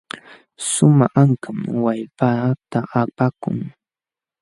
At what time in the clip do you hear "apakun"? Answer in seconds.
3.01-3.57